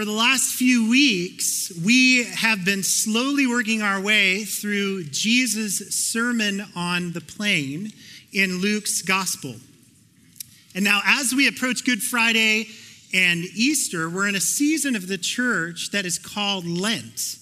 [0.00, 6.64] For the last few weeks, we have been slowly working our way through Jesus' Sermon
[6.74, 7.92] on the Plain
[8.32, 9.56] in Luke's Gospel.
[10.74, 12.68] And now, as we approach Good Friday
[13.12, 17.36] and Easter, we're in a season of the church that is called Lent.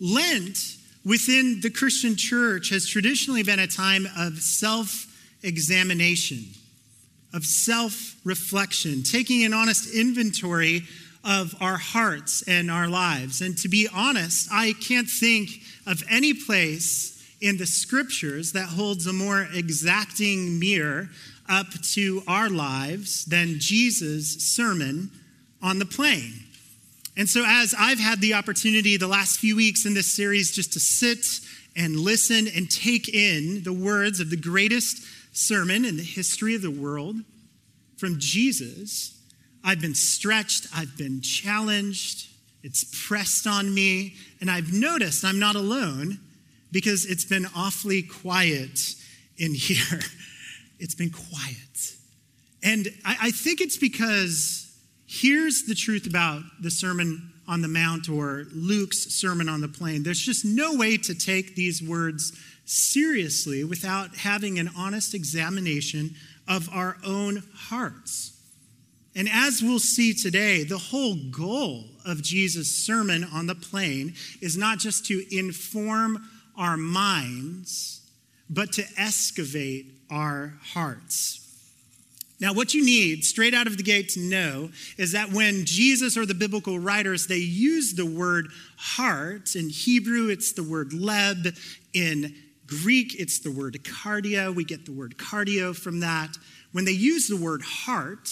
[0.00, 5.04] Lent within the Christian church has traditionally been a time of self
[5.42, 6.46] examination,
[7.34, 10.84] of self reflection, taking an honest inventory
[11.28, 13.42] of our hearts and our lives.
[13.42, 15.50] And to be honest, I can't think
[15.86, 21.10] of any place in the scriptures that holds a more exacting mirror
[21.46, 25.10] up to our lives than Jesus' sermon
[25.62, 26.32] on the plain.
[27.16, 30.72] And so, as I've had the opportunity the last few weeks in this series just
[30.74, 31.26] to sit
[31.76, 36.62] and listen and take in the words of the greatest sermon in the history of
[36.62, 37.16] the world
[37.98, 39.17] from Jesus,
[39.64, 42.28] I've been stretched, I've been challenged,
[42.62, 46.18] it's pressed on me, and I've noticed I'm not alone
[46.72, 48.94] because it's been awfully quiet
[49.36, 50.00] in here.
[50.78, 51.94] It's been quiet.
[52.62, 58.08] And I, I think it's because here's the truth about the Sermon on the Mount
[58.08, 60.02] or Luke's Sermon on the Plain.
[60.02, 66.14] There's just no way to take these words seriously without having an honest examination
[66.46, 68.37] of our own hearts.
[69.16, 74.56] And as we'll see today, the whole goal of Jesus' Sermon on the Plain is
[74.56, 78.02] not just to inform our minds,
[78.48, 81.44] but to excavate our hearts.
[82.40, 86.16] Now, what you need straight out of the gate to know is that when Jesus
[86.16, 91.58] or the biblical writers they use the word heart in Hebrew, it's the word leb.
[91.92, 92.34] In
[92.66, 94.54] Greek, it's the word cardia.
[94.54, 96.36] We get the word cardio from that.
[96.70, 98.28] When they use the word heart,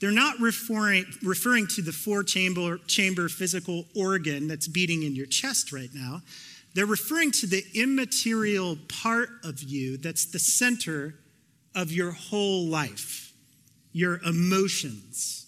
[0.00, 5.26] they're not referring, referring to the four chamber, chamber physical organ that's beating in your
[5.26, 6.22] chest right now.
[6.74, 11.16] They're referring to the immaterial part of you that's the center
[11.74, 13.26] of your whole life
[13.92, 15.46] your emotions,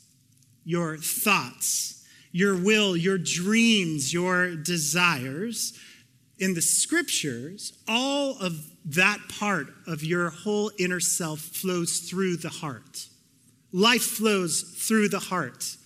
[0.64, 5.78] your thoughts, your will, your dreams, your desires.
[6.40, 12.48] In the scriptures, all of that part of your whole inner self flows through the
[12.48, 13.06] heart.
[13.72, 15.76] Life flows through the heart.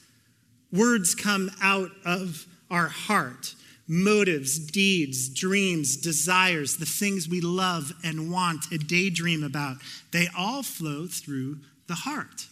[0.72, 3.54] Words come out of our heart.
[3.88, 9.76] Motives, deeds, dreams, desires, the things we love and want and daydream about,
[10.10, 12.48] they all flow through the heart.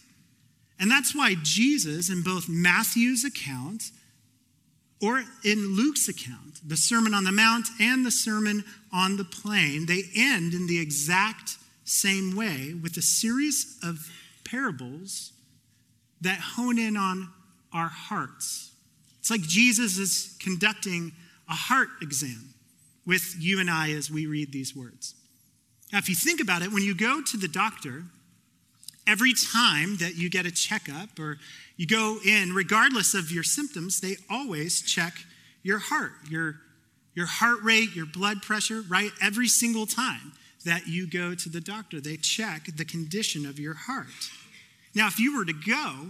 [0.79, 3.91] And that's why Jesus, in both Matthew's account
[5.01, 8.63] or in Luke's account, the Sermon on the Mount and the Sermon
[8.93, 14.09] on the Plain, they end in the exact same way with a series of
[14.45, 15.33] parables
[16.21, 17.29] that hone in on
[17.73, 18.71] our hearts.
[19.19, 21.11] It's like Jesus is conducting
[21.49, 22.53] a heart exam
[23.05, 25.15] with you and I as we read these words.
[25.91, 28.03] Now, if you think about it, when you go to the doctor,
[29.07, 31.37] Every time that you get a checkup or
[31.77, 35.13] you go in, regardless of your symptoms, they always check
[35.61, 36.55] your heart, your,
[37.13, 39.11] your heart rate, your blood pressure, right?
[39.21, 40.33] Every single time
[40.65, 44.07] that you go to the doctor, they check the condition of your heart.
[44.93, 46.07] Now, if you were to go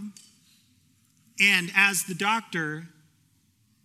[1.40, 2.88] and as the doctor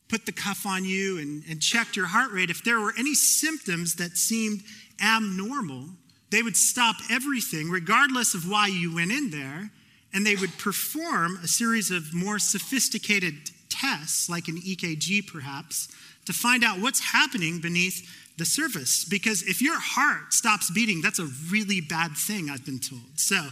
[0.08, 3.14] put the cuff on you and, and checked your heart rate, if there were any
[3.14, 4.62] symptoms that seemed
[5.02, 5.86] abnormal,
[6.30, 9.70] they would stop everything, regardless of why you went in there,
[10.12, 13.34] and they would perform a series of more sophisticated
[13.68, 15.88] tests, like an EKG perhaps,
[16.26, 18.08] to find out what's happening beneath
[18.40, 19.04] the surface.
[19.04, 23.02] Because if your heart stops beating, that's a really bad thing, I've been told.
[23.16, 23.46] So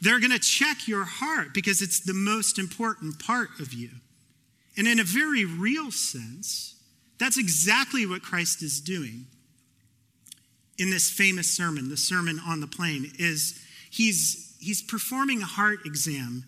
[0.00, 3.90] they're going to check your heart because it's the most important part of you.
[4.76, 6.74] And in a very real sense,
[7.18, 9.26] that's exactly what Christ is doing
[10.78, 15.80] in this famous sermon, the Sermon on the Plain, is he's, he's performing a heart
[15.84, 16.44] exam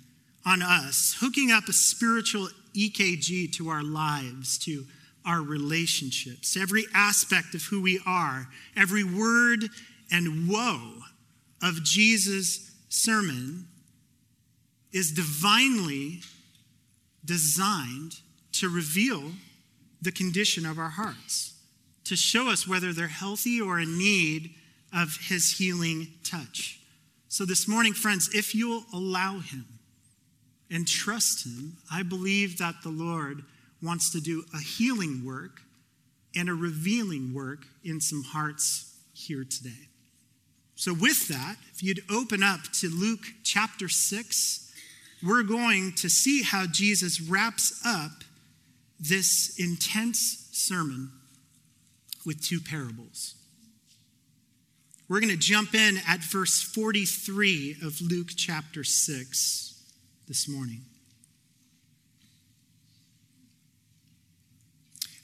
[0.46, 4.86] on us, hooking up a spiritual EKG to our lives, to
[5.24, 9.64] our relationships, every aspect of who we are, every word
[10.10, 10.98] and woe
[11.62, 13.66] of Jesus' sermon
[14.92, 16.20] is divinely
[17.24, 18.16] designed
[18.52, 19.32] to reveal
[20.02, 21.54] the condition of our hearts
[22.04, 24.54] to show us whether they're healthy or in need
[24.92, 26.80] of his healing touch.
[27.28, 29.64] So, this morning, friends, if you'll allow him
[30.70, 33.42] and trust him, I believe that the Lord
[33.84, 35.60] wants to do a healing work
[36.36, 39.88] and a revealing work in some hearts here today.
[40.76, 44.72] So, with that, if you'd open up to Luke chapter 6,
[45.22, 48.24] we're going to see how Jesus wraps up
[48.98, 51.12] this intense sermon
[52.26, 53.34] with two parables.
[55.08, 59.82] We're going to jump in at verse 43 of Luke chapter 6
[60.26, 60.80] this morning.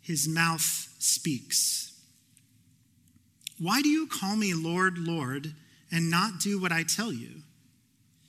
[0.00, 1.92] his mouth speaks.
[3.58, 5.54] Why do you call me Lord, Lord,
[5.92, 7.42] and not do what I tell you?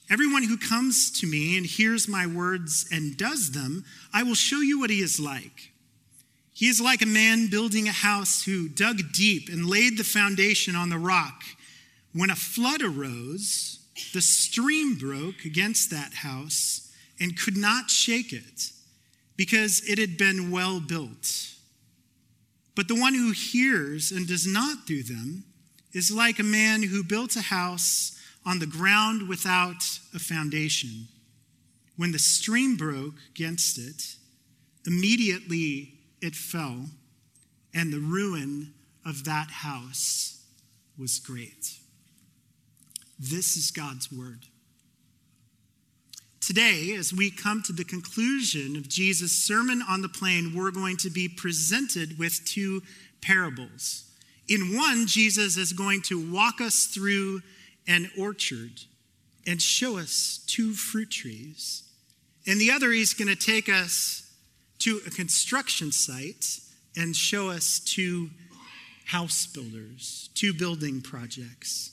[0.09, 4.59] Everyone who comes to me and hears my words and does them, I will show
[4.59, 5.71] you what he is like.
[6.51, 10.75] He is like a man building a house who dug deep and laid the foundation
[10.75, 11.43] on the rock.
[12.13, 13.79] When a flood arose,
[14.13, 18.71] the stream broke against that house and could not shake it
[19.37, 21.50] because it had been well built.
[22.81, 25.43] But the one who hears and does not do them
[25.93, 29.83] is like a man who built a house on the ground without
[30.15, 31.07] a foundation.
[31.95, 34.15] When the stream broke against it,
[34.87, 35.93] immediately
[36.23, 36.87] it fell,
[37.71, 38.73] and the ruin
[39.05, 40.43] of that house
[40.97, 41.77] was great.
[43.19, 44.47] This is God's word.
[46.41, 50.97] Today, as we come to the conclusion of Jesus' Sermon on the Plain, we're going
[50.97, 52.81] to be presented with two
[53.21, 54.05] parables.
[54.49, 57.41] In one, Jesus is going to walk us through
[57.87, 58.71] an orchard
[59.45, 61.83] and show us two fruit trees.
[62.47, 64.27] And the other, he's going to take us
[64.79, 66.59] to a construction site
[66.97, 68.31] and show us two
[69.05, 71.90] house builders, two building projects.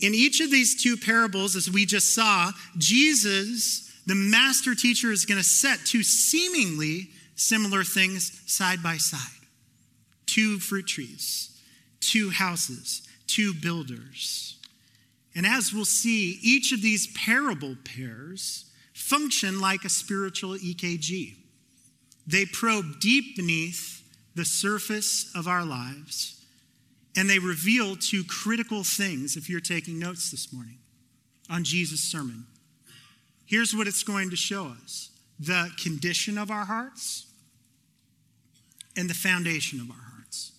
[0.00, 5.26] In each of these two parables, as we just saw, Jesus, the master teacher, is
[5.26, 9.20] going to set two seemingly similar things side by side
[10.26, 11.60] two fruit trees,
[11.98, 14.56] two houses, two builders.
[15.34, 21.34] And as we'll see, each of these parable pairs function like a spiritual EKG.
[22.26, 24.02] They probe deep beneath
[24.34, 26.39] the surface of our lives,
[27.16, 30.78] and they reveal two critical things if you're taking notes this morning
[31.48, 32.46] on Jesus' sermon.
[33.46, 37.26] Here's what it's going to show us the condition of our hearts
[38.96, 40.52] and the foundation of our hearts.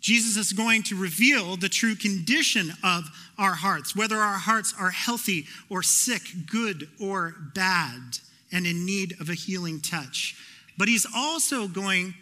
[0.00, 3.04] Jesus is going to reveal the true condition of
[3.38, 8.18] our hearts, whether our hearts are healthy or sick, good or bad,
[8.52, 10.36] and in need of a healing touch.
[10.76, 12.14] But he's also going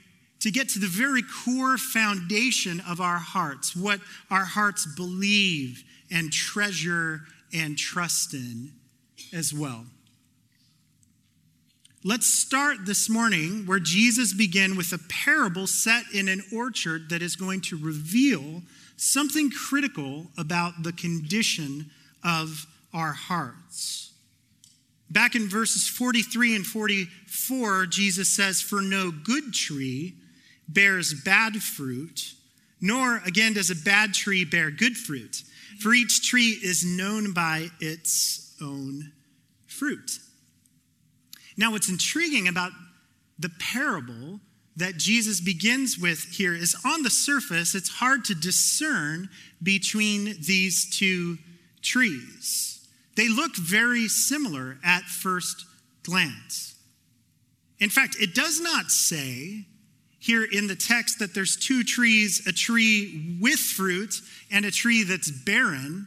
[0.42, 6.32] to get to the very core foundation of our hearts, what our hearts believe and
[6.32, 7.20] treasure
[7.54, 8.72] and trust in
[9.32, 9.86] as well.
[12.02, 17.22] Let's start this morning where Jesus began with a parable set in an orchard that
[17.22, 18.62] is going to reveal
[18.96, 21.88] something critical about the condition
[22.24, 24.10] of our hearts.
[25.08, 30.16] Back in verses 43 and 44, Jesus says, For no good tree
[30.72, 32.34] bears bad fruit,
[32.80, 35.42] nor again does a bad tree bear good fruit.
[35.80, 39.12] For each tree is known by its own
[39.66, 40.18] fruit.
[41.56, 42.72] Now, what's intriguing about
[43.38, 44.40] the parable
[44.76, 49.28] that Jesus begins with here is on the surface, it's hard to discern
[49.62, 51.38] between these two
[51.82, 52.86] trees.
[53.16, 55.66] They look very similar at first
[56.02, 56.76] glance.
[57.78, 59.66] In fact, it does not say
[60.22, 64.14] here in the text that there's two trees a tree with fruit
[64.52, 66.06] and a tree that's barren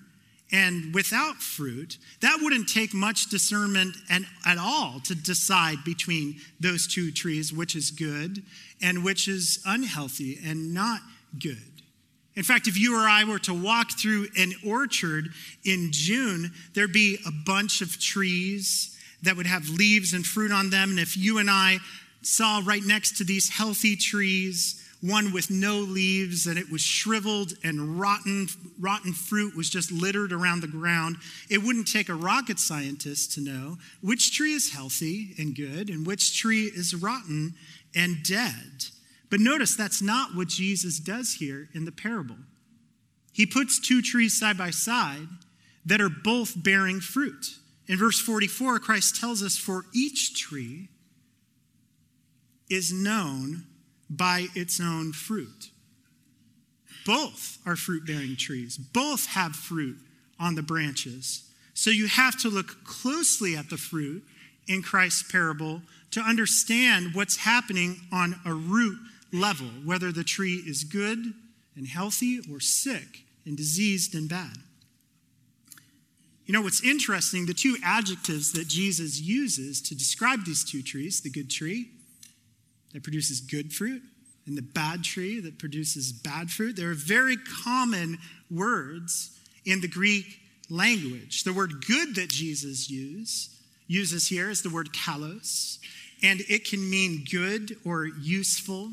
[0.53, 6.87] and without fruit, that wouldn't take much discernment and, at all to decide between those
[6.87, 8.41] two trees, which is good
[8.81, 11.01] and which is unhealthy and not
[11.37, 11.57] good.
[12.35, 15.27] In fact, if you or I were to walk through an orchard
[15.65, 20.69] in June, there'd be a bunch of trees that would have leaves and fruit on
[20.69, 20.91] them.
[20.91, 21.79] And if you and I
[22.25, 27.53] saw right next to these healthy trees, one with no leaves and it was shriveled
[27.63, 28.47] and rotten
[28.79, 31.17] rotten fruit was just littered around the ground.
[31.49, 36.07] It wouldn't take a rocket scientist to know which tree is healthy and good and
[36.07, 37.53] which tree is rotten
[37.95, 38.85] and dead.
[39.29, 42.37] But notice that's not what jesus does here in the parable.
[43.31, 45.27] He puts two trees side by side
[45.85, 47.57] that are both bearing fruit.
[47.87, 50.89] In verse 44 christ tells us for each tree
[52.69, 53.63] is known
[54.09, 55.69] by its own fruit.
[57.05, 59.97] Both are fruit bearing trees, both have fruit
[60.39, 61.43] on the branches.
[61.73, 64.23] So you have to look closely at the fruit
[64.67, 65.81] in Christ's parable
[66.11, 68.97] to understand what's happening on a root
[69.31, 71.33] level, whether the tree is good
[71.75, 74.57] and healthy or sick and diseased and bad.
[76.45, 81.21] You know, what's interesting, the two adjectives that Jesus uses to describe these two trees
[81.21, 81.89] the good tree
[82.95, 84.01] that produces good fruit
[84.47, 87.35] and the bad tree that produces bad fruit, they're very
[87.65, 88.17] common
[88.49, 91.43] words in the Greek language.
[91.43, 93.49] The word good that Jesus use,
[93.87, 95.79] uses here is the word kalos,
[96.23, 98.91] and it can mean good or useful,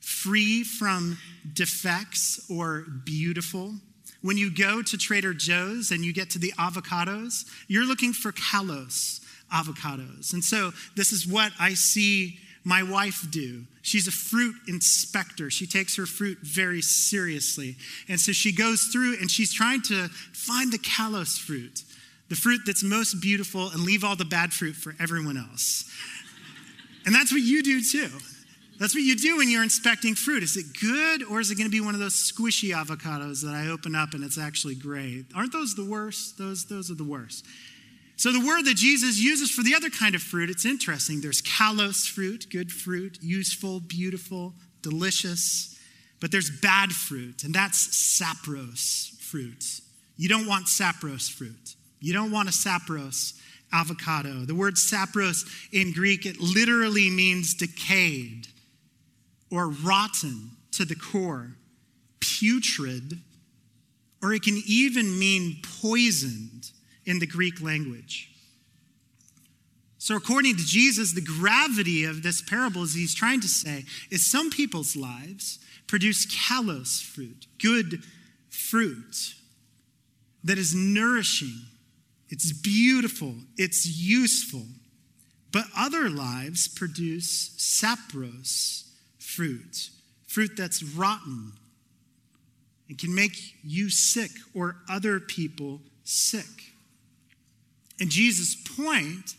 [0.00, 1.16] free from
[1.54, 3.72] defects or beautiful.
[4.20, 8.32] When you go to Trader Joe's and you get to the avocados, you're looking for
[8.32, 10.34] kalos avocados.
[10.34, 13.64] And so this is what I see my wife do.
[13.82, 15.50] She's a fruit inspector.
[15.50, 17.76] She takes her fruit very seriously.
[18.08, 21.82] And so she goes through and she's trying to find the kalos fruit,
[22.28, 25.90] the fruit that's most beautiful, and leave all the bad fruit for everyone else.
[27.06, 28.10] And that's what you do too.
[28.78, 30.42] That's what you do when you're inspecting fruit.
[30.42, 33.54] Is it good or is it going to be one of those squishy avocados that
[33.54, 35.24] I open up and it's actually gray?
[35.34, 36.38] Aren't those the worst?
[36.38, 37.44] Those, those are the worst.
[38.20, 41.22] So the word that Jesus uses for the other kind of fruit, it's interesting.
[41.22, 45.80] There's kalos fruit, good fruit, useful, beautiful, delicious.
[46.20, 49.64] But there's bad fruit, and that's sapros fruit.
[50.18, 51.76] You don't want sapros fruit.
[51.98, 53.40] You don't want a sapros
[53.72, 54.44] avocado.
[54.44, 58.48] The word sapros in Greek, it literally means decayed
[59.50, 61.52] or rotten to the core,
[62.20, 63.18] putrid,
[64.22, 66.72] or it can even mean poisoned
[67.06, 68.30] in the Greek language.
[69.98, 74.24] So, according to Jesus, the gravity of this parable, as he's trying to say, is
[74.24, 78.02] some people's lives produce kalos fruit, good
[78.48, 79.34] fruit
[80.42, 81.66] that is nourishing,
[82.30, 84.64] it's beautiful, it's useful.
[85.52, 88.84] But other lives produce sapros
[89.18, 89.90] fruit,
[90.26, 91.52] fruit that's rotten
[92.88, 96.72] and can make you sick or other people sick.
[98.00, 99.34] And Jesus' point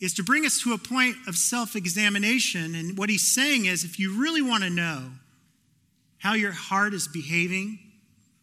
[0.00, 2.74] is to bring us to a point of self examination.
[2.74, 5.10] And what he's saying is if you really want to know
[6.18, 7.78] how your heart is behaving,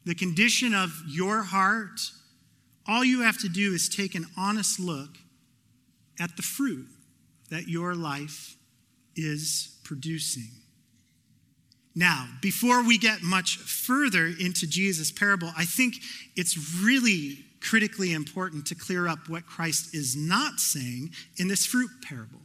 [0.06, 2.00] the condition of your heart,
[2.88, 5.18] all you have to do is take an honest look
[6.20, 6.88] at the fruit
[7.50, 8.56] that your life
[9.16, 10.50] is producing.
[11.96, 15.96] Now, before we get much further into Jesus' parable, I think
[16.36, 21.90] it's really critically important to clear up what Christ is not saying in this fruit
[22.02, 22.42] parable.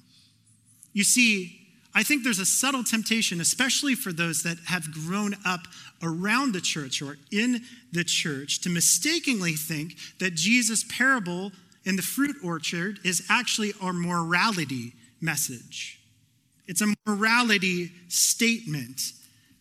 [0.92, 1.56] You see,
[1.94, 5.66] I think there's a subtle temptation, especially for those that have grown up
[6.02, 7.62] around the church or in
[7.92, 11.50] the church, to mistakenly think that Jesus' parable
[11.84, 16.00] in the fruit orchard is actually a morality message.
[16.66, 19.00] It's a morality statement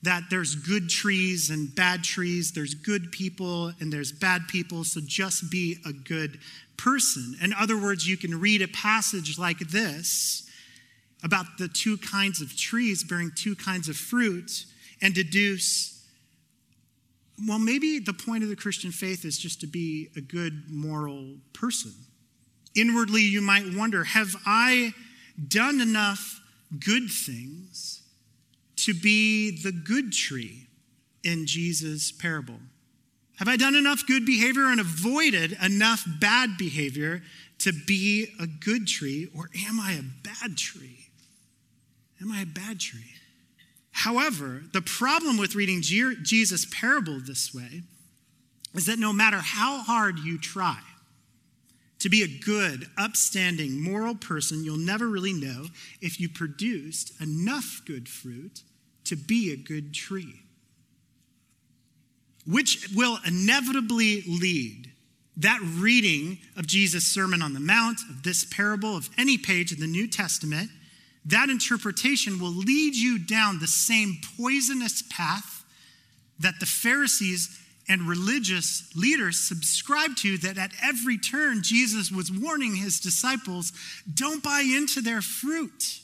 [0.01, 5.01] that there's good trees and bad trees, there's good people and there's bad people, so
[5.05, 6.39] just be a good
[6.77, 7.35] person.
[7.41, 10.49] In other words, you can read a passage like this
[11.21, 14.65] about the two kinds of trees bearing two kinds of fruit
[15.01, 15.99] and deduce
[17.47, 21.37] well, maybe the point of the Christian faith is just to be a good moral
[21.53, 21.93] person.
[22.75, 24.93] Inwardly, you might wonder have I
[25.47, 26.41] done enough
[26.79, 28.03] good things
[28.85, 30.67] to be the good tree
[31.23, 32.59] in Jesus' parable?
[33.37, 37.21] Have I done enough good behavior and avoided enough bad behavior
[37.59, 41.07] to be a good tree, or am I a bad tree?
[42.21, 43.13] Am I a bad tree?
[43.91, 47.83] However, the problem with reading Jesus' parable this way
[48.73, 50.79] is that no matter how hard you try
[51.99, 55.65] to be a good, upstanding, moral person, you'll never really know
[56.01, 58.63] if you produced enough good fruit
[59.09, 60.41] to be a good tree.
[62.47, 64.91] Which will inevitably lead
[65.37, 69.79] that reading of Jesus' Sermon on the Mount, of this parable, of any page in
[69.79, 70.69] the New Testament,
[71.25, 75.63] that interpretation will lead you down the same poisonous path
[76.39, 82.75] that the Pharisees and religious leaders subscribed to, that at every turn Jesus was warning
[82.75, 83.73] his disciples
[84.13, 86.01] don't buy into their fruit,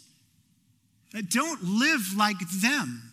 [1.21, 3.11] don't live like them.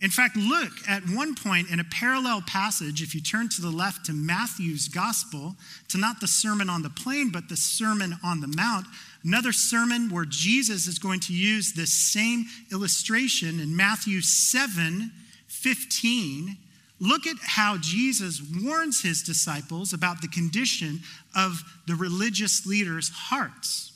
[0.00, 3.70] In fact, look at one point in a parallel passage, if you turn to the
[3.70, 5.56] left to Matthew's gospel,
[5.88, 8.86] to not the Sermon on the Plain, but the Sermon on the Mount,
[9.24, 15.10] another sermon where Jesus is going to use this same illustration in Matthew 7
[15.48, 16.56] 15.
[17.00, 21.00] Look at how Jesus warns his disciples about the condition
[21.34, 23.87] of the religious leaders' hearts.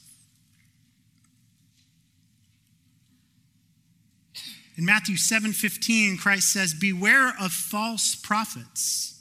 [4.77, 9.15] In Matthew 7:15, Christ says, "Beware of false prophets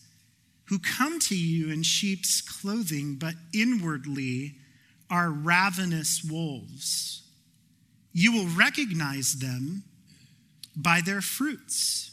[0.65, 4.57] who come to you in sheep's clothing, but inwardly
[5.09, 7.23] are ravenous wolves.
[8.13, 9.83] You will recognize them
[10.75, 12.11] by their fruits.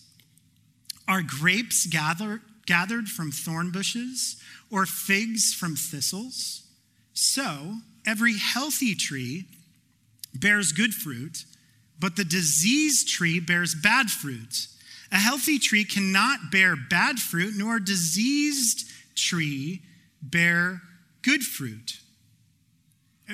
[1.07, 4.37] Are grapes gather, gathered from thorn bushes
[4.68, 6.62] or figs from thistles?
[7.14, 9.47] So, every healthy tree
[10.35, 11.45] bears good fruit."
[11.98, 14.68] But the diseased tree bears bad fruit.
[15.10, 19.82] A healthy tree cannot bear bad fruit, nor a diseased tree
[20.22, 20.82] bear
[21.22, 22.00] good fruit.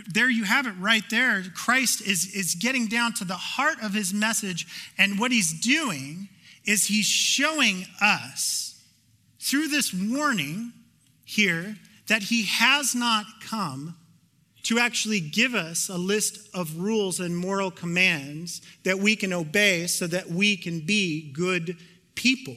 [0.09, 1.43] There you have it right there.
[1.55, 4.67] Christ is, is getting down to the heart of his message,
[4.99, 6.29] and what he's doing
[6.65, 8.83] is he's showing us
[9.39, 10.73] through this warning
[11.25, 11.77] here
[12.09, 13.97] that he has not come
[14.65, 19.87] to actually give us a list of rules and moral commands that we can obey
[19.87, 21.77] so that we can be good
[22.15, 22.57] people.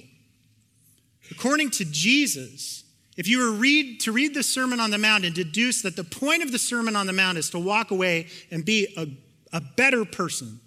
[1.32, 2.86] According to Jesus,
[3.18, 6.04] if you were read, to read the Sermon on the Mount and deduce that the
[6.04, 9.08] point of the Sermon on the Mount is to walk away and be a,
[9.56, 10.62] a better person,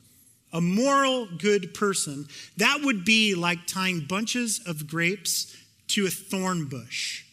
[0.53, 2.27] a moral good person,
[2.59, 5.57] that would be like tying bunches of grapes
[5.89, 7.25] to a thorn bush.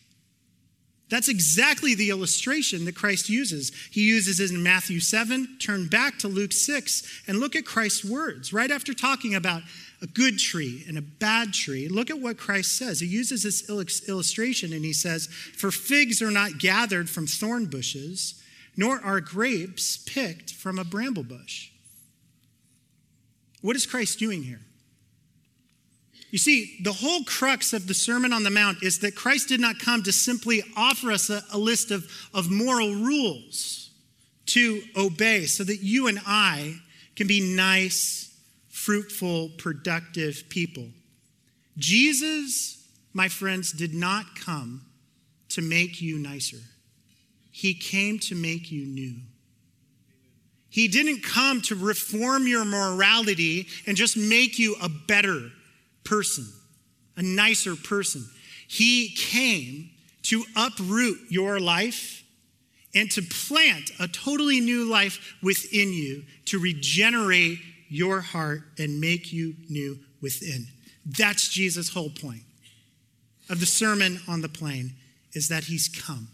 [1.09, 3.71] That's exactly the illustration that Christ uses.
[3.91, 5.57] He uses it in Matthew 7.
[5.59, 8.51] Turn back to Luke 6 and look at Christ's words.
[8.51, 9.61] Right after talking about
[10.01, 12.99] a good tree and a bad tree, look at what Christ says.
[12.99, 18.43] He uses this illustration and he says, For figs are not gathered from thorn bushes,
[18.75, 21.69] nor are grapes picked from a bramble bush.
[23.61, 24.61] What is Christ doing here?
[26.29, 29.61] You see, the whole crux of the Sermon on the Mount is that Christ did
[29.61, 33.91] not come to simply offer us a, a, list of, of moral rules
[34.47, 36.75] to obey so that you and I
[37.15, 38.37] can be nice,
[38.67, 40.87] fruitful, productive people.
[41.77, 44.85] Jesus, my friends, did not come
[45.49, 46.57] to make you nicer,
[47.51, 49.15] He came to make you new.
[50.69, 55.51] He didn't come to reform your morality and just make you a better
[56.07, 56.45] person,
[57.15, 58.25] a nicer person.
[58.67, 59.89] He came
[60.23, 62.23] to uproot your life
[62.93, 69.31] and to plant a totally new life within you, to regenerate your heart and make
[69.31, 70.67] you new within.
[71.05, 72.41] That's Jesus' whole point
[73.49, 74.93] of the Sermon on the Plain
[75.33, 76.27] is that he's come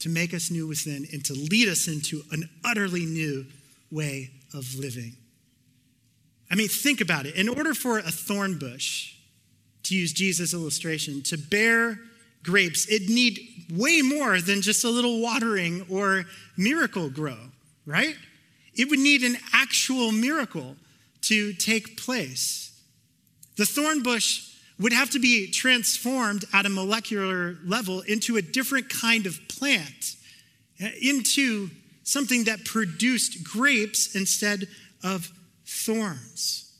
[0.00, 3.46] to make us new within and to lead us into an utterly new
[3.90, 5.16] way of living.
[6.50, 7.36] I mean, think about it.
[7.36, 9.14] In order for a thorn bush,
[9.84, 11.98] to use Jesus' illustration, to bear
[12.42, 16.24] grapes, it need way more than just a little watering or
[16.56, 17.36] Miracle-Gro,
[17.86, 18.16] right?
[18.74, 20.76] It would need an actual miracle
[21.22, 22.80] to take place.
[23.56, 28.88] The thorn bush would have to be transformed at a molecular level into a different
[28.88, 30.16] kind of plant,
[30.82, 31.68] uh, into
[32.02, 34.66] something that produced grapes instead
[35.04, 35.30] of
[35.70, 36.72] thorns.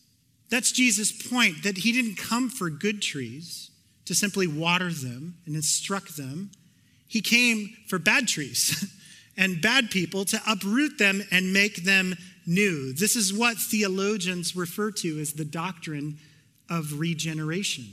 [0.51, 3.71] That's Jesus' point that he didn't come for good trees
[4.05, 6.51] to simply water them and instruct them.
[7.07, 8.93] He came for bad trees
[9.37, 12.93] and bad people to uproot them and make them new.
[12.93, 16.19] This is what theologians refer to as the doctrine
[16.69, 17.87] of regeneration.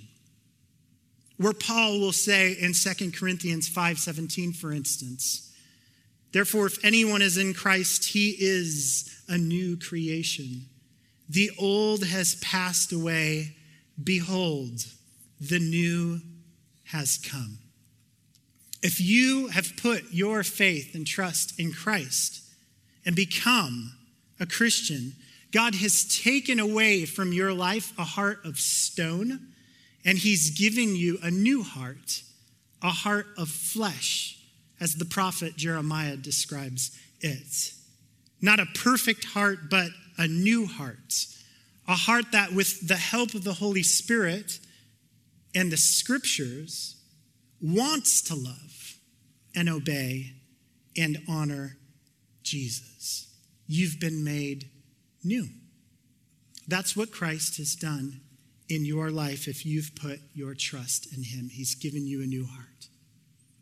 [1.37, 5.53] Where Paul will say in 2 Corinthians 5:17 for instance,
[6.31, 10.65] therefore if anyone is in Christ, he is a new creation.
[11.29, 13.55] The old has passed away.
[14.01, 14.85] Behold,
[15.39, 16.21] the new
[16.85, 17.59] has come.
[18.81, 22.41] If you have put your faith and trust in Christ
[23.05, 23.93] and become
[24.39, 25.13] a Christian,
[25.51, 29.47] God has taken away from your life a heart of stone,
[30.05, 32.21] and He's given you a new heart,
[32.81, 34.39] a heart of flesh,
[34.79, 37.73] as the prophet Jeremiah describes it.
[38.41, 41.27] Not a perfect heart, but a new heart,
[41.87, 44.59] a heart that, with the help of the Holy Spirit
[45.53, 46.95] and the scriptures,
[47.61, 48.95] wants to love
[49.55, 50.33] and obey
[50.95, 51.77] and honor
[52.43, 53.33] Jesus.
[53.67, 54.69] You've been made
[55.23, 55.47] new.
[56.67, 58.21] That's what Christ has done
[58.69, 61.49] in your life if you've put your trust in him.
[61.49, 62.76] He's given you a new heart.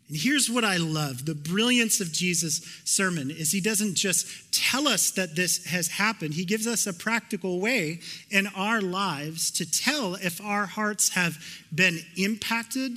[0.08, 4.86] And here's what I love the brilliance of Jesus' sermon is he doesn't just tell
[4.86, 9.70] us that this has happened, he gives us a practical way in our lives to
[9.70, 11.36] tell if our hearts have
[11.74, 12.92] been impacted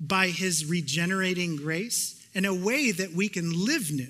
[0.00, 4.08] by his regenerating grace in a way that we can live new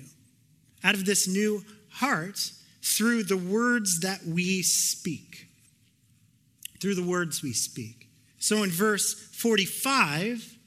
[0.85, 5.49] out of this new heart through the words that we speak.
[6.81, 8.09] Through the words we speak.
[8.39, 10.58] So in verse 45,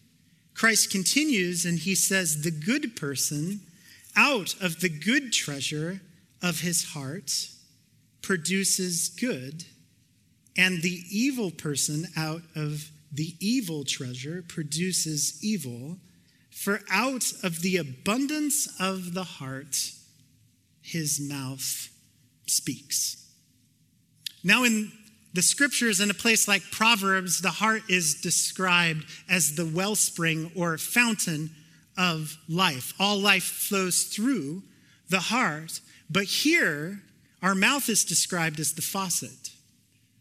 [0.54, 3.62] Christ continues and he says, The good person
[4.16, 6.02] out of the good treasure
[6.42, 7.50] of his heart
[8.22, 9.66] produces good,
[10.58, 15.98] and the evil person out of the evil treasure produces evil.
[16.50, 19.92] For out of the abundance of the heart,
[20.82, 21.90] his mouth
[22.48, 23.28] speaks.
[24.44, 24.92] Now, in
[25.34, 30.78] the scriptures, in a place like Proverbs, the heart is described as the wellspring or
[30.78, 31.52] fountain
[31.98, 32.94] of life.
[33.00, 34.64] All life flows through
[35.10, 37.02] the heart, but here,
[37.42, 39.52] our mouth is described as the faucet.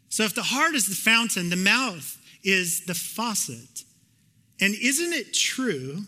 [0.09, 3.85] So, if the heart is the fountain, the mouth is the faucet.
[4.61, 6.03] And isn't it true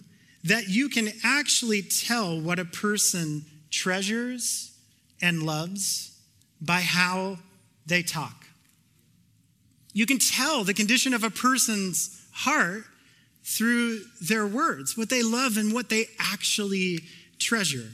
[0.45, 4.77] that you can actually tell what a person treasures
[5.21, 6.19] and loves
[6.61, 7.39] by how
[7.87, 8.47] they talk?
[9.93, 12.85] You can tell the condition of a person's heart
[13.45, 17.01] through their words, what they love and what they actually
[17.39, 17.91] treasure.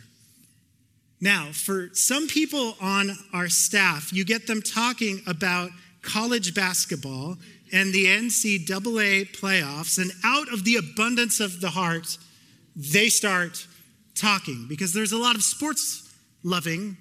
[1.21, 5.71] Now, for some people on our staff, you get them talking about
[6.03, 7.37] college basketball
[7.73, 12.17] and the NCAA playoffs, and out of the abundance of the heart,
[12.77, 13.67] they start
[14.15, 16.97] talking because there's a lot of sports loving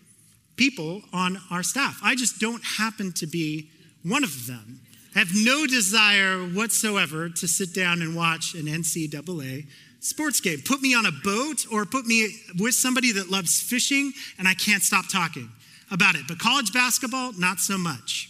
[0.56, 2.00] people on our staff.
[2.04, 3.70] I just don't happen to be
[4.04, 4.82] one of them.
[5.18, 9.66] I have no desire whatsoever to sit down and watch an NCAA
[10.00, 10.60] sports game.
[10.64, 14.54] Put me on a boat or put me with somebody that loves fishing, and I
[14.54, 15.50] can't stop talking
[15.90, 16.28] about it.
[16.28, 18.30] But college basketball, not so much.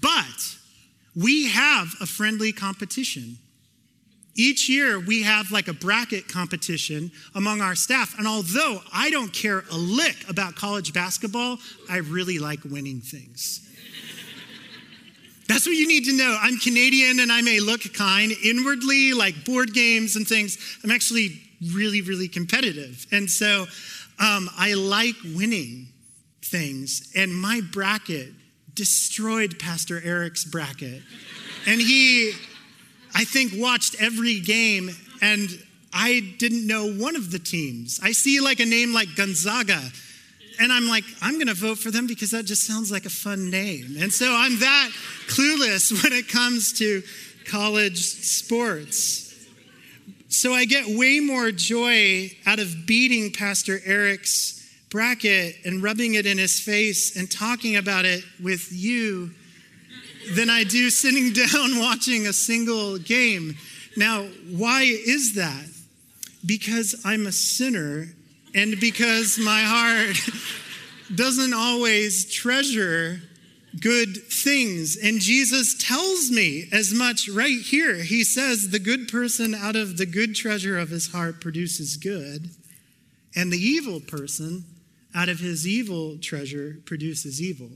[0.00, 0.56] But
[1.14, 3.36] we have a friendly competition.
[4.34, 8.18] Each year, we have like a bracket competition among our staff.
[8.18, 11.58] And although I don't care a lick about college basketball,
[11.90, 13.67] I really like winning things.
[15.48, 16.38] That's what you need to know.
[16.40, 18.32] I'm Canadian and I may look kind.
[18.44, 21.40] Inwardly, like board games and things, I'm actually
[21.74, 23.06] really, really competitive.
[23.10, 23.66] And so
[24.20, 25.88] um, I like winning
[26.42, 27.12] things.
[27.16, 28.32] And my bracket
[28.74, 31.02] destroyed Pastor Eric's bracket.
[31.66, 32.32] And he,
[33.14, 35.50] I think, watched every game, and
[35.92, 37.98] I didn't know one of the teams.
[38.02, 39.80] I see like a name like Gonzaga,
[40.60, 43.10] and I'm like, I'm going to vote for them because that just sounds like a
[43.10, 43.96] fun name.
[43.98, 44.90] And so I'm that
[45.28, 47.02] clueless when it comes to
[47.46, 49.34] college sports.
[50.28, 54.54] So I get way more joy out of beating Pastor Eric's
[54.90, 59.30] bracket and rubbing it in his face and talking about it with you
[60.34, 63.56] than I do sitting down watching a single game.
[63.96, 65.66] Now, why is that?
[66.44, 68.08] Because I'm a sinner
[68.54, 70.16] and because my heart
[71.14, 73.20] doesn't always treasure
[73.80, 74.96] good things.
[74.96, 77.96] And Jesus tells me as much right here.
[77.96, 82.50] He says, The good person out of the good treasure of his heart produces good,
[83.34, 84.64] and the evil person
[85.14, 87.70] out of his evil treasure produces evil.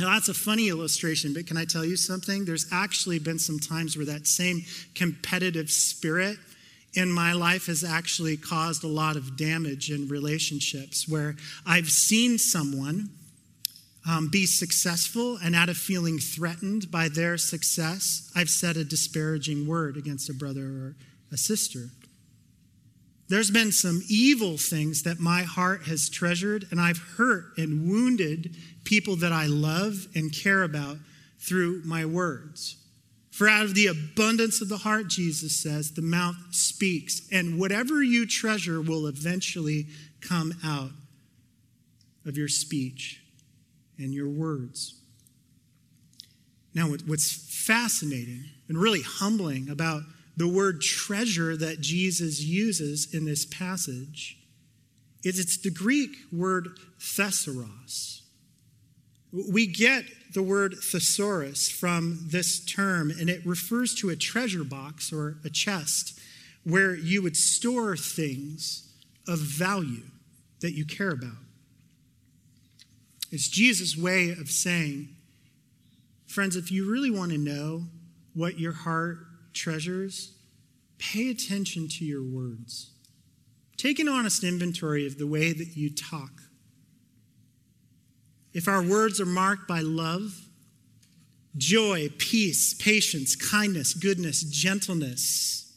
[0.00, 2.44] Now, that's a funny illustration, but can I tell you something?
[2.44, 4.62] There's actually been some times where that same
[4.94, 6.36] competitive spirit
[6.94, 12.38] in my life has actually caused a lot of damage in relationships where I've seen
[12.38, 13.10] someone
[14.08, 19.66] um, be successful, and out of feeling threatened by their success, I've said a disparaging
[19.66, 20.96] word against a brother or
[21.32, 21.88] a sister.
[23.28, 28.54] There's been some evil things that my heart has treasured, and I've hurt and wounded
[28.84, 30.98] people that I love and care about
[31.40, 32.76] through my words.
[33.34, 38.00] For out of the abundance of the heart, Jesus says, the mouth speaks, and whatever
[38.00, 39.88] you treasure will eventually
[40.20, 40.92] come out
[42.24, 43.24] of your speech
[43.98, 44.94] and your words.
[46.74, 47.32] Now, what's
[47.66, 50.02] fascinating and really humbling about
[50.36, 54.38] the word treasure that Jesus uses in this passage
[55.24, 56.68] is it's the Greek word
[57.00, 58.22] thesaurus.
[59.50, 65.12] We get the word thesaurus from this term, and it refers to a treasure box
[65.12, 66.18] or a chest
[66.62, 68.92] where you would store things
[69.26, 70.04] of value
[70.60, 71.36] that you care about.
[73.30, 75.08] It's Jesus' way of saying
[76.34, 77.84] Friends, if you really want to know
[78.34, 79.18] what your heart
[79.52, 80.32] treasures,
[80.98, 82.90] pay attention to your words.
[83.76, 86.32] Take an honest inventory of the way that you talk.
[88.54, 90.40] If our words are marked by love,
[91.56, 95.72] joy, peace, patience, kindness, goodness, gentleness,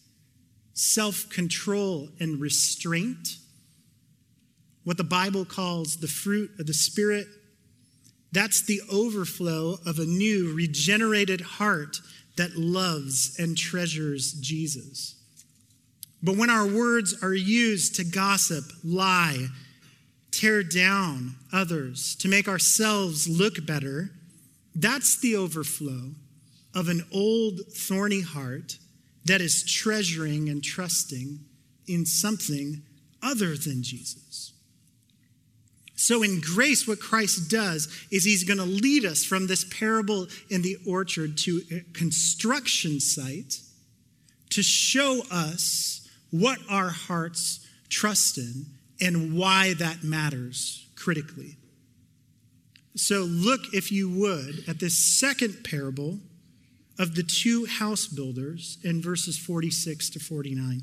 [0.73, 3.37] self control, and restraint,
[4.83, 7.27] what the Bible calls the fruit of the Spirit,
[8.31, 11.97] that's the overflow of a new, regenerated heart
[12.37, 15.15] that loves and treasures Jesus.
[16.21, 19.47] But when our words are used to gossip, lie,
[20.37, 24.11] tear down others, to make ourselves look better,
[24.75, 26.11] that's the overflow
[26.75, 28.77] of an old, thorny heart
[29.25, 31.39] that is treasuring and trusting
[31.87, 32.83] in something
[33.23, 34.53] other than Jesus.
[35.95, 40.27] So, in grace, what Christ does is he's going to lead us from this parable
[40.51, 43.59] in the orchard to a construction site
[44.51, 48.67] to show us what our hearts trust in
[48.99, 51.57] and why that matters critically.
[52.95, 56.19] So, look, if you would, at this second parable
[56.97, 60.81] of the two house builders in verses 46 to 49.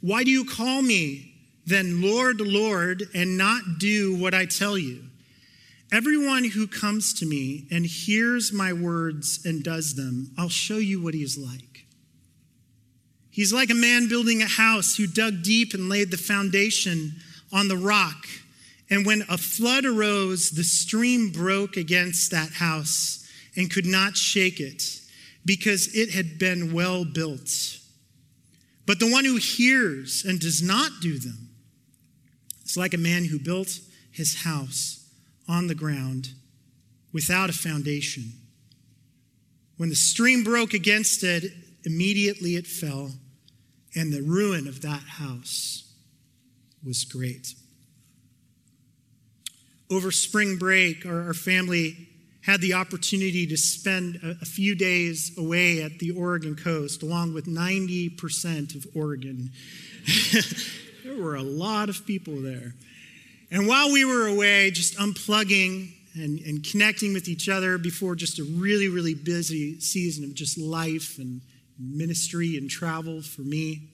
[0.00, 1.32] Why do you call me
[1.66, 5.04] then Lord, Lord, and not do what I tell you.
[5.92, 11.02] Everyone who comes to me and hears my words and does them, I'll show you
[11.02, 11.71] what he is like.
[13.32, 17.14] He's like a man building a house who dug deep and laid the foundation
[17.50, 18.26] on the rock.
[18.90, 24.60] And when a flood arose, the stream broke against that house and could not shake
[24.60, 25.00] it
[25.46, 27.78] because it had been well built.
[28.84, 31.48] But the one who hears and does not do them,
[32.66, 35.08] is like a man who built his house
[35.48, 36.32] on the ground
[37.14, 38.32] without a foundation.
[39.78, 41.52] When the stream broke against it,
[41.84, 43.12] immediately it fell,
[43.94, 45.92] and the ruin of that house
[46.84, 47.54] was great.
[49.90, 52.08] Over spring break, our, our family
[52.42, 57.34] had the opportunity to spend a, a, few days away at the Oregon coast, along
[57.34, 59.50] with 90% of Oregon.
[61.04, 62.74] There were a lot of people there.
[63.50, 68.38] And while we were away, just unplugging and, and connecting with each other before just
[68.38, 71.40] a really, really busy season of just life and
[71.78, 73.88] ministry and travel for me,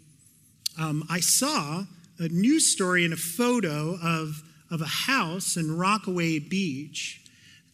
[0.79, 1.85] um, I saw
[2.19, 7.21] a news story and a photo of, of a house in Rockaway Beach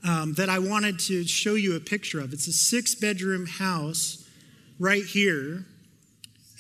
[0.07, 2.33] um, that I wanted to show you a picture of.
[2.33, 4.29] It's a six bedroom house
[4.79, 5.67] right here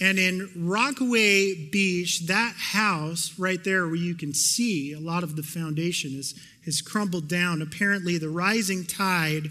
[0.00, 5.36] and in Rockaway Beach, that house right there where you can see a lot of
[5.36, 7.62] the foundation is, has crumbled down.
[7.62, 9.50] Apparently, the rising tide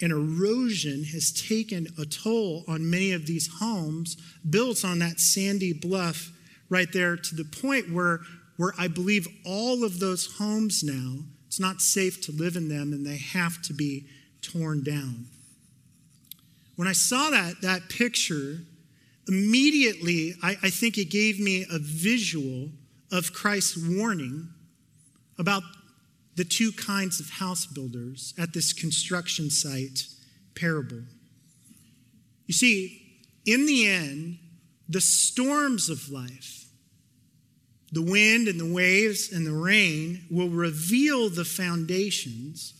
[0.00, 4.16] and erosion has taken a toll on many of these homes
[4.48, 6.30] built on that sandy bluff
[6.68, 8.20] right there to the point where,
[8.56, 12.92] where I believe all of those homes now, it's not safe to live in them
[12.92, 14.06] and they have to be
[14.42, 15.26] torn down.
[16.76, 18.58] When I saw that, that picture,
[19.28, 22.68] immediately, I, I think it gave me a visual
[23.10, 24.48] of Christ's warning
[25.38, 25.62] about
[26.36, 30.06] the two kinds of house builders at this construction site
[30.54, 31.02] parable.
[32.46, 33.02] You see,
[33.44, 34.38] in the end,
[34.88, 36.66] the storms of life,
[37.90, 42.74] the wind and the waves and the rain will reveal the foundations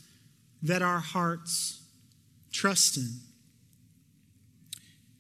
[0.62, 1.83] that our hearts
[2.53, 3.21] trust in.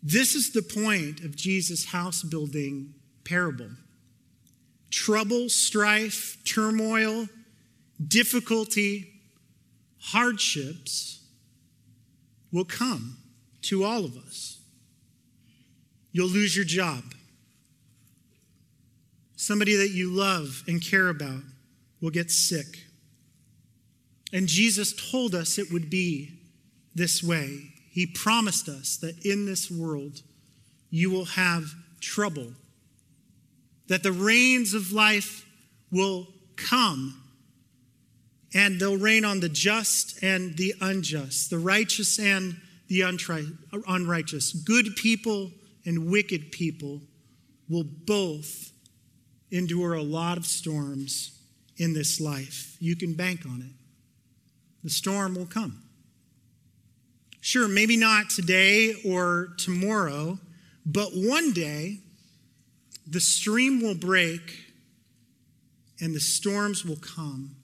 [0.02, 2.94] This is the point of Jesus' house building
[3.24, 3.70] parable.
[4.90, 7.28] Trouble, strife, turmoil,
[8.04, 9.12] difficulty,
[9.98, 11.24] hardships
[12.52, 13.18] will come
[13.62, 14.58] to all of us.
[16.12, 17.02] You'll lose your job.
[19.36, 21.42] Somebody that you love and care about
[22.00, 22.84] will get sick.
[24.32, 26.38] And Jesus told us it would be
[26.94, 27.72] this way.
[27.90, 30.22] He promised us that in this world
[30.90, 32.52] you will have trouble,
[33.88, 35.46] that the rains of life
[35.90, 37.22] will come
[38.56, 44.52] and they'll rain on the just and the unjust, the righteous and the unrighteous.
[44.54, 45.50] Good people
[45.84, 47.02] and wicked people
[47.68, 48.72] will both
[49.50, 51.38] endure a lot of storms
[51.76, 52.78] in this life.
[52.80, 53.74] You can bank on it.
[54.82, 55.82] The storm will come.
[57.42, 60.38] Sure, maybe not today or tomorrow,
[60.86, 61.98] but one day
[63.06, 64.72] the stream will break
[66.00, 67.55] and the storms will come.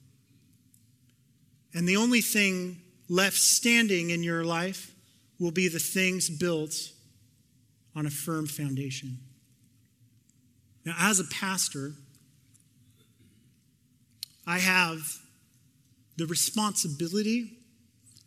[1.73, 4.93] And the only thing left standing in your life
[5.39, 6.73] will be the things built
[7.95, 9.17] on a firm foundation.
[10.85, 11.93] Now, as a pastor,
[14.45, 14.99] I have
[16.17, 17.57] the responsibility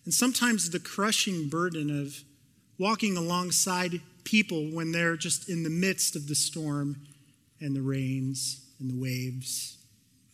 [0.05, 2.23] and sometimes the crushing burden of
[2.79, 6.97] walking alongside people when they're just in the midst of the storm
[7.61, 9.79] and the rains and the waves.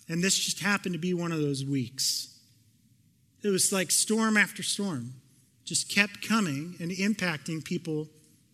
[0.09, 2.32] And this just happened to be one of those weeks.
[3.43, 5.15] It was like storm after storm,
[5.65, 8.09] just kept coming and impacting people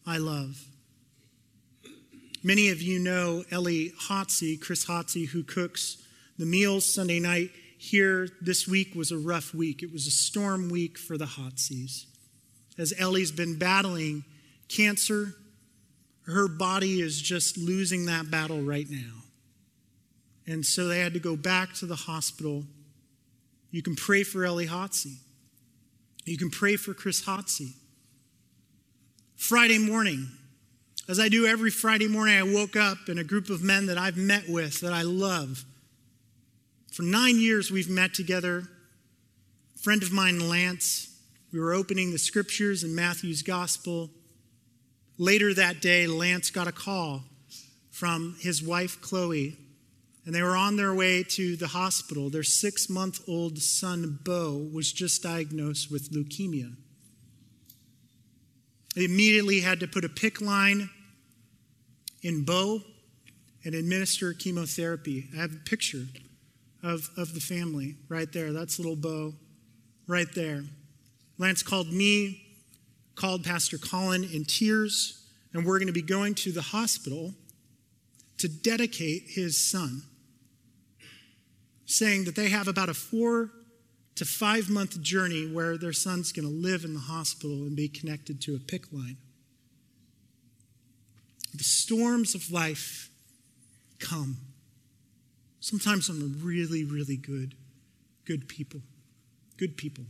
[0.06, 0.64] I love.
[2.42, 5.98] Many of you know Ellie Hotsey, Chris Hotsey, who cooks
[6.38, 7.50] the meals Sunday night.
[7.76, 9.82] Here this week was a rough week.
[9.82, 12.06] It was a storm week for the Hotseys.
[12.78, 14.24] As Ellie's been battling
[14.68, 15.34] cancer,
[16.22, 19.22] her body is just losing that battle right now.
[20.46, 22.64] And so they had to go back to the hospital.
[23.70, 25.16] You can pray for Ellie Hotsey.
[26.24, 27.72] You can pray for Chris Hotsey.
[29.36, 30.28] Friday morning,
[31.08, 33.96] as I do every Friday morning, I woke up and a group of men that
[33.96, 35.64] I've met with that I love.
[36.92, 38.64] For nine years, we've met together.
[39.74, 41.08] A friend of mine, Lance,
[41.52, 44.10] we were opening the scriptures in Matthew's gospel.
[45.16, 47.22] Later that day, Lance got a call
[47.90, 49.56] from his wife, Chloe,
[50.28, 52.28] and they were on their way to the hospital.
[52.28, 56.76] Their six month old son, Bo, was just diagnosed with leukemia.
[58.94, 60.90] They immediately had to put a PICC line
[62.20, 62.82] in Bo
[63.64, 65.28] and administer chemotherapy.
[65.34, 66.04] I have a picture
[66.82, 68.52] of, of the family right there.
[68.52, 69.32] That's little Bo
[70.06, 70.62] right there.
[71.38, 72.42] Lance called me,
[73.14, 77.32] called Pastor Colin in tears, and we're going to be going to the hospital
[78.36, 80.02] to dedicate his son
[81.88, 83.50] saying that they have about a four
[84.14, 87.88] to five month journey where their son's going to live in the hospital and be
[87.88, 89.16] connected to a PICC line.
[91.54, 93.08] The storms of life
[93.98, 94.36] come.
[95.60, 97.54] Sometimes on really, really good,
[98.26, 98.80] good people.
[99.56, 100.04] Good people.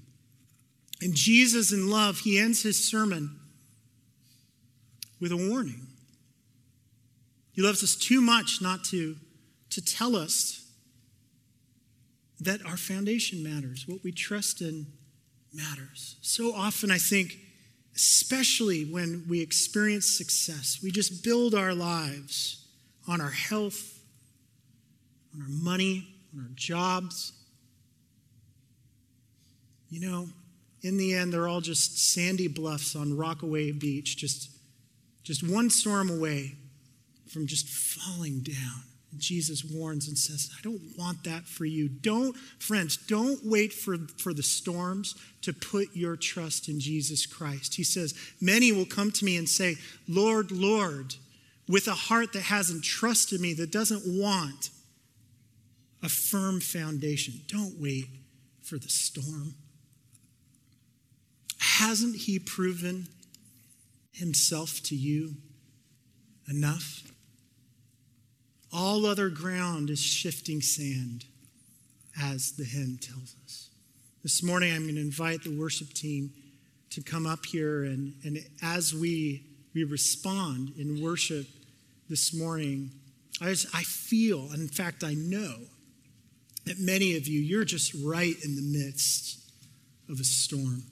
[1.00, 3.38] And Jesus, in love, he ends his sermon
[5.20, 5.86] with a warning.
[7.52, 9.16] He loves us too much not to,
[9.70, 10.67] to tell us
[12.40, 14.86] that our foundation matters, what we trust in
[15.52, 16.16] matters.
[16.20, 17.36] So often, I think,
[17.96, 22.64] especially when we experience success, we just build our lives
[23.08, 24.00] on our health,
[25.34, 27.32] on our money, on our jobs.
[29.90, 30.28] You know,
[30.82, 34.50] in the end, they're all just sandy bluffs on Rockaway Beach, just,
[35.24, 36.54] just one storm away
[37.26, 38.82] from just falling down.
[39.16, 41.88] Jesus warns and says, I don't want that for you.
[41.88, 47.76] Don't, friends, don't wait for, for the storms to put your trust in Jesus Christ.
[47.76, 51.14] He says, Many will come to me and say, Lord, Lord,
[51.68, 54.70] with a heart that hasn't trusted me, that doesn't want
[56.02, 57.40] a firm foundation.
[57.48, 58.06] Don't wait
[58.62, 59.54] for the storm.
[61.58, 63.08] Hasn't he proven
[64.12, 65.36] himself to you
[66.48, 67.02] enough?
[68.72, 71.24] All other ground is shifting sand,
[72.20, 73.70] as the hymn tells us.
[74.22, 76.32] This morning, I'm going to invite the worship team
[76.90, 81.46] to come up here, and, and as we, we respond in worship
[82.10, 82.90] this morning,
[83.40, 85.54] I, just, I feel, and in fact, I know
[86.66, 89.38] that many of you, you're just right in the midst
[90.10, 90.82] of a storm.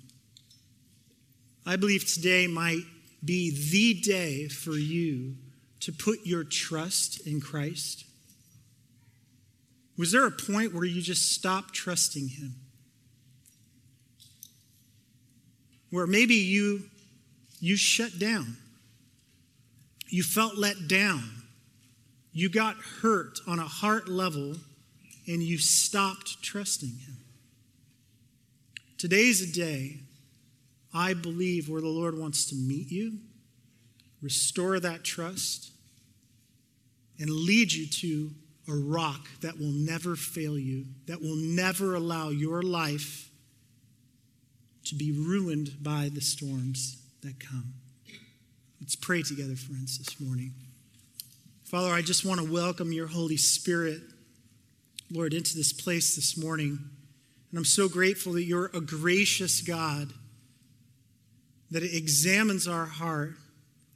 [1.66, 2.82] I believe today might
[3.24, 5.34] be the day for you
[5.86, 8.04] to put your trust in Christ?
[9.96, 12.56] Was there a point where you just stopped trusting Him?
[15.90, 16.82] Where maybe you,
[17.60, 18.56] you shut down,
[20.08, 21.22] you felt let down,
[22.32, 24.56] you got hurt on a heart level,
[25.28, 27.16] and you stopped trusting Him.
[28.98, 30.00] Today's a day,
[30.92, 33.20] I believe, where the Lord wants to meet you
[34.20, 35.70] restore that trust,
[37.18, 38.30] and lead you to
[38.68, 43.30] a rock that will never fail you, that will never allow your life
[44.84, 47.74] to be ruined by the storms that come.
[48.80, 50.52] Let's pray together, friends, this morning.
[51.64, 54.00] Father, I just want to welcome your Holy Spirit,
[55.10, 56.78] Lord, into this place this morning.
[57.50, 60.12] And I'm so grateful that you're a gracious God,
[61.70, 63.34] that it examines our heart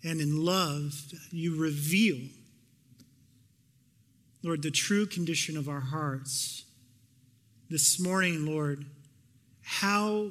[0.02, 0.94] and in love,
[1.30, 2.18] you reveal,
[4.42, 6.64] Lord, the true condition of our hearts.
[7.68, 8.86] This morning, Lord,
[9.62, 10.30] how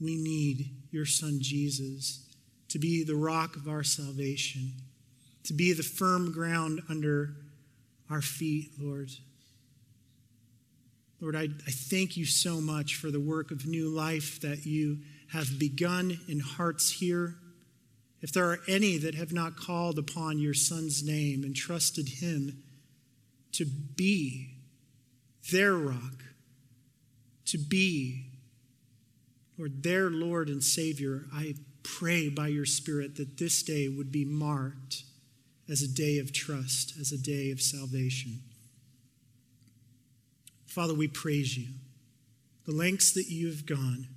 [0.00, 2.26] we need your Son Jesus
[2.68, 4.72] to be the rock of our salvation,
[5.44, 7.36] to be the firm ground under
[8.10, 9.10] our feet, Lord.
[11.20, 14.98] Lord, I, I thank you so much for the work of new life that you
[15.32, 17.36] have begun in hearts here.
[18.22, 22.63] If there are any that have not called upon your Son's name and trusted him
[23.54, 24.56] to be
[25.52, 26.24] their rock,
[27.46, 28.26] to be,
[29.56, 34.24] Lord, their Lord and Savior, I pray by your Spirit that this day would be
[34.24, 35.04] marked
[35.68, 38.40] as a day of trust, as a day of salvation.
[40.66, 41.68] Father, we praise you.
[42.66, 44.08] The lengths that you have gone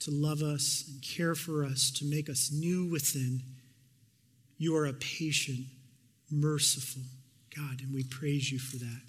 [0.00, 3.42] to love us and care for us, to make us new within.
[4.58, 5.66] You are a patient,
[6.30, 7.02] merciful
[7.56, 9.02] God, and we praise you for that.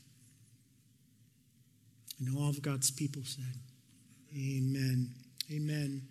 [2.19, 3.55] And all of God's people said,
[4.35, 5.13] Amen.
[5.51, 6.07] Amen.